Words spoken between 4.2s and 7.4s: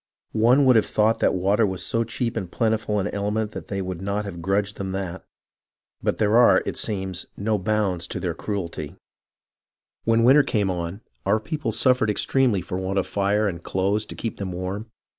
have grudged them that. But there are, it seems,